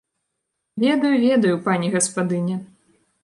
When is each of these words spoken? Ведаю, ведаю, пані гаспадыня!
Ведаю, 0.83 1.11
ведаю, 1.27 1.55
пані 1.69 1.91
гаспадыня! 1.97 2.57